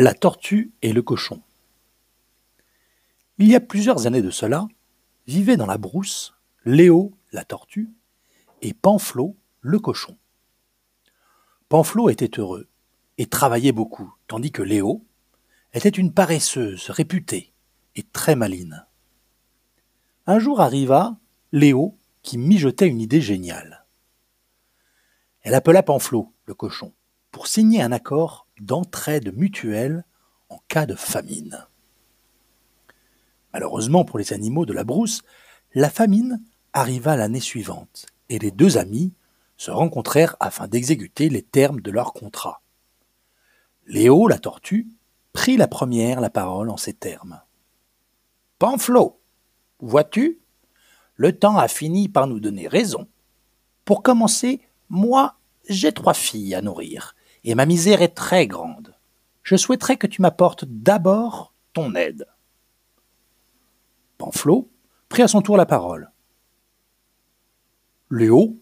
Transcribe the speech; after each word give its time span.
La 0.00 0.14
tortue 0.14 0.70
et 0.80 0.92
le 0.92 1.02
cochon. 1.02 1.42
Il 3.38 3.48
y 3.48 3.56
a 3.56 3.60
plusieurs 3.60 4.06
années 4.06 4.22
de 4.22 4.30
cela, 4.30 4.68
vivaient 5.26 5.56
dans 5.56 5.66
la 5.66 5.76
brousse 5.76 6.34
Léo, 6.64 7.18
la 7.32 7.42
tortue, 7.42 7.90
et 8.62 8.74
Pamphlo, 8.74 9.34
le 9.60 9.80
cochon. 9.80 10.16
Pamphlo 11.68 12.10
était 12.10 12.38
heureux 12.38 12.68
et 13.16 13.26
travaillait 13.26 13.72
beaucoup, 13.72 14.14
tandis 14.28 14.52
que 14.52 14.62
Léo 14.62 15.04
était 15.72 15.88
une 15.88 16.14
paresseuse 16.14 16.90
réputée 16.90 17.52
et 17.96 18.04
très 18.04 18.36
maline. 18.36 18.86
Un 20.28 20.38
jour 20.38 20.60
arriva 20.60 21.16
Léo 21.50 21.98
qui 22.22 22.38
mijotait 22.38 22.86
une 22.86 23.00
idée 23.00 23.20
géniale. 23.20 23.84
Elle 25.42 25.56
appela 25.56 25.82
Pamphlo, 25.82 26.32
le 26.44 26.54
cochon, 26.54 26.92
pour 27.32 27.48
signer 27.48 27.82
un 27.82 27.90
accord 27.90 28.47
d'entraide 28.60 29.36
mutuelle 29.36 30.04
en 30.48 30.58
cas 30.68 30.86
de 30.86 30.94
famine. 30.94 31.66
Malheureusement 33.52 34.04
pour 34.04 34.18
les 34.18 34.32
animaux 34.32 34.66
de 34.66 34.72
la 34.72 34.84
brousse, 34.84 35.22
la 35.74 35.90
famine 35.90 36.42
arriva 36.72 37.16
l'année 37.16 37.40
suivante 37.40 38.06
et 38.28 38.38
les 38.38 38.50
deux 38.50 38.78
amis 38.78 39.12
se 39.56 39.70
rencontrèrent 39.70 40.36
afin 40.40 40.68
d'exécuter 40.68 41.28
les 41.28 41.42
termes 41.42 41.80
de 41.80 41.90
leur 41.90 42.12
contrat. 42.12 42.62
Léo, 43.86 44.28
la 44.28 44.38
tortue, 44.38 44.86
prit 45.32 45.56
la 45.56 45.68
première 45.68 46.20
la 46.20 46.30
parole 46.30 46.70
en 46.70 46.76
ces 46.76 46.92
termes. 46.92 47.40
Pamphlo, 48.58 49.20
vois-tu, 49.80 50.40
le 51.16 51.36
temps 51.36 51.56
a 51.56 51.68
fini 51.68 52.08
par 52.08 52.26
nous 52.26 52.38
donner 52.38 52.68
raison. 52.68 53.08
Pour 53.84 54.02
commencer, 54.02 54.60
moi, 54.88 55.36
j'ai 55.68 55.92
trois 55.92 56.14
filles 56.14 56.54
à 56.54 56.62
nourrir 56.62 57.14
et 57.48 57.54
ma 57.54 57.64
misère 57.64 58.02
est 58.02 58.14
très 58.14 58.46
grande. 58.46 58.94
Je 59.42 59.56
souhaiterais 59.56 59.96
que 59.96 60.06
tu 60.06 60.20
m'apportes 60.20 60.66
d'abord 60.66 61.54
ton 61.72 61.94
aide. 61.94 62.26
Pamphlo 64.18 64.68
prit 65.08 65.22
à 65.22 65.28
son 65.28 65.40
tour 65.40 65.56
la 65.56 65.64
parole. 65.64 66.10
Léo, 68.10 68.54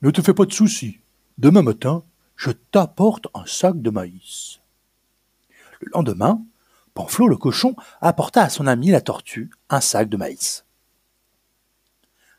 ne 0.00 0.10
te 0.10 0.20
fais 0.20 0.34
pas 0.34 0.46
de 0.46 0.52
soucis. 0.52 0.98
Demain 1.38 1.62
matin, 1.62 2.02
je 2.34 2.50
t'apporte 2.50 3.28
un 3.34 3.46
sac 3.46 3.80
de 3.80 3.90
maïs. 3.90 4.58
Le 5.80 5.88
lendemain, 5.94 6.42
Pamphlo 6.94 7.28
le 7.28 7.36
cochon 7.36 7.76
apporta 8.00 8.42
à 8.42 8.48
son 8.48 8.66
ami 8.66 8.90
la 8.90 9.00
tortue 9.00 9.52
un 9.70 9.80
sac 9.80 10.08
de 10.08 10.16
maïs. 10.16 10.64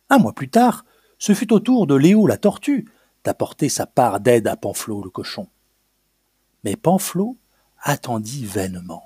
Un 0.10 0.18
mois 0.18 0.34
plus 0.34 0.50
tard, 0.50 0.84
ce 1.20 1.34
fut 1.34 1.54
au 1.54 1.62
tour 1.62 1.88
de 1.88 1.96
Léo 1.96 2.28
la 2.28 2.36
tortue 2.36 2.92
d'apporter 3.24 3.70
sa 3.70 3.86
part 3.86 4.20
d'aide 4.20 4.48
à 4.48 4.58
Pamphlo 4.58 5.02
le 5.02 5.10
cochon. 5.10 5.48
Mais 6.64 6.76
Pamphlo 6.76 7.38
attendit 7.82 8.46
vainement. 8.46 9.04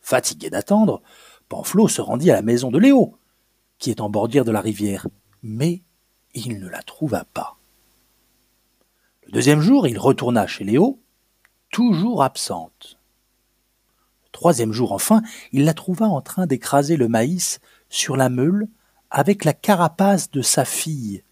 Fatigué 0.00 0.50
d'attendre, 0.50 1.02
Pamphlo 1.48 1.88
se 1.88 2.00
rendit 2.00 2.30
à 2.30 2.34
la 2.34 2.42
maison 2.42 2.70
de 2.70 2.78
Léo, 2.78 3.18
qui 3.78 3.90
est 3.90 4.00
en 4.00 4.10
bordure 4.10 4.44
de 4.44 4.50
la 4.50 4.60
rivière, 4.60 5.06
mais 5.42 5.82
il 6.34 6.58
ne 6.60 6.68
la 6.68 6.82
trouva 6.82 7.24
pas. 7.24 7.56
Le 9.26 9.32
deuxième 9.32 9.60
jour, 9.60 9.86
il 9.86 9.98
retourna 9.98 10.46
chez 10.46 10.64
Léo, 10.64 11.00
toujours 11.70 12.22
absente. 12.22 12.98
Le 14.24 14.30
troisième 14.32 14.72
jour, 14.72 14.92
enfin, 14.92 15.22
il 15.52 15.64
la 15.64 15.74
trouva 15.74 16.06
en 16.06 16.20
train 16.20 16.46
d'écraser 16.46 16.96
le 16.96 17.08
maïs 17.08 17.60
sur 17.88 18.16
la 18.16 18.28
meule 18.28 18.68
avec 19.10 19.44
la 19.44 19.52
carapace 19.52 20.30
de 20.30 20.42
sa 20.42 20.64
fille, 20.64 21.22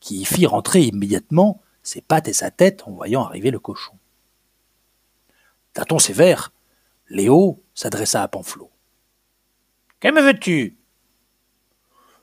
qui 0.00 0.20
y 0.20 0.24
fit 0.24 0.46
rentrer 0.46 0.82
immédiatement 0.82 1.60
ses 1.82 2.00
pattes 2.00 2.28
et 2.28 2.32
sa 2.32 2.50
tête 2.50 2.82
en 2.86 2.92
voyant 2.92 3.22
arriver 3.22 3.50
le 3.50 3.58
cochon. 3.58 3.94
D'un 5.74 5.84
ton 5.84 5.98
sévère, 5.98 6.52
Léo 7.08 7.62
s'adressa 7.74 8.22
à 8.22 8.28
Pamphlo. 8.28 8.70
Que 10.00 10.08
me 10.10 10.20
veux-tu? 10.20 10.78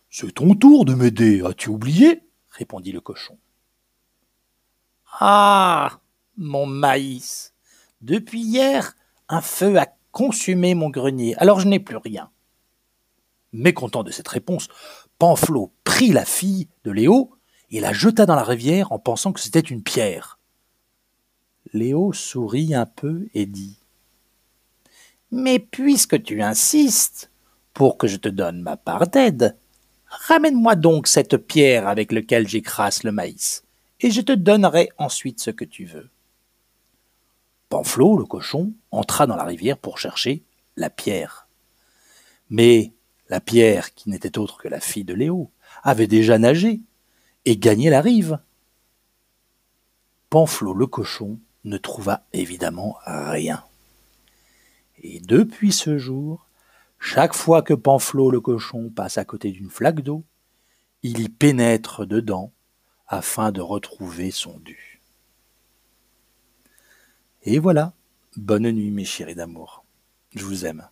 C'est 0.09 0.33
ton 0.33 0.55
tour 0.55 0.85
de 0.85 0.93
m'aider, 0.93 1.41
as-tu 1.45 1.69
oublié? 1.69 2.23
répondit 2.49 2.91
le 2.91 3.01
cochon. 3.01 3.37
Ah 5.19 5.99
mon 6.37 6.65
maïs 6.65 7.53
Depuis 8.01 8.41
hier, 8.41 8.95
un 9.27 9.41
feu 9.41 9.77
a 9.77 9.87
consumé 10.11 10.73
mon 10.73 10.89
grenier, 10.89 11.35
alors 11.37 11.59
je 11.59 11.67
n'ai 11.67 11.79
plus 11.79 11.97
rien. 11.97 12.31
Mécontent 13.51 14.03
de 14.03 14.11
cette 14.11 14.27
réponse, 14.27 14.67
Pamphlo 15.17 15.73
prit 15.83 16.11
la 16.11 16.25
fille 16.25 16.69
de 16.85 16.91
Léo 16.91 17.35
et 17.71 17.81
la 17.81 17.93
jeta 17.93 18.25
dans 18.25 18.35
la 18.35 18.43
rivière 18.43 18.91
en 18.91 18.99
pensant 18.99 19.33
que 19.33 19.39
c'était 19.39 19.59
une 19.59 19.83
pierre. 19.83 20.38
Léo 21.73 22.13
sourit 22.13 22.73
un 22.73 22.85
peu 22.85 23.27
et 23.33 23.45
dit 23.45 23.77
Mais 25.31 25.59
puisque 25.59 26.21
tu 26.23 26.41
insistes, 26.41 27.29
pour 27.73 27.97
que 27.97 28.07
je 28.07 28.17
te 28.17 28.29
donne 28.29 28.61
ma 28.61 28.75
part 28.75 29.07
d'aide, 29.07 29.55
ramène-moi 30.07 30.75
donc 30.75 31.07
cette 31.07 31.37
pierre 31.37 31.87
avec 31.87 32.11
laquelle 32.11 32.47
j'écrase 32.47 33.03
le 33.03 33.11
maïs, 33.11 33.63
et 33.99 34.09
je 34.09 34.21
te 34.21 34.31
donnerai 34.31 34.89
ensuite 34.97 35.39
ce 35.39 35.51
que 35.51 35.65
tu 35.65 35.85
veux. 35.85 36.09
Pamphlo, 37.69 38.17
le 38.17 38.25
cochon, 38.25 38.73
entra 38.89 39.27
dans 39.27 39.35
la 39.35 39.43
rivière 39.43 39.77
pour 39.77 39.99
chercher 39.99 40.43
la 40.75 40.89
pierre. 40.89 41.47
Mais 42.49 42.93
la 43.29 43.39
pierre, 43.39 43.93
qui 43.93 44.09
n'était 44.09 44.39
autre 44.39 44.57
que 44.57 44.67
la 44.67 44.79
fille 44.79 45.03
de 45.03 45.13
Léo, 45.13 45.51
avait 45.83 46.07
déjà 46.07 46.39
nagé 46.39 46.81
et 47.45 47.57
gagné 47.57 47.91
la 47.91 48.01
rive. 48.01 48.39
Pamphlo 50.31 50.73
le 50.73 50.87
cochon 50.87 51.39
ne 51.63 51.77
trouva 51.77 52.23
évidemment 52.33 52.97
rien. 53.05 53.63
Et 55.01 55.19
depuis 55.19 55.71
ce 55.71 55.97
jour, 55.97 56.47
chaque 56.99 57.33
fois 57.33 57.61
que 57.61 57.73
Pamphlo 57.73 58.29
le 58.29 58.41
cochon 58.41 58.89
passe 58.89 59.17
à 59.17 59.25
côté 59.25 59.51
d'une 59.51 59.69
flaque 59.69 60.01
d'eau, 60.01 60.23
il 61.03 61.19
y 61.21 61.29
pénètre 61.29 62.05
dedans 62.05 62.51
afin 63.07 63.51
de 63.51 63.61
retrouver 63.61 64.31
son 64.31 64.59
dû. 64.59 65.01
Et 67.43 67.57
voilà, 67.59 67.93
bonne 68.35 68.69
nuit 68.69 68.91
mes 68.91 69.05
chéris 69.05 69.35
d'amour. 69.35 69.85
Je 70.35 70.43
vous 70.43 70.65
aime. 70.65 70.87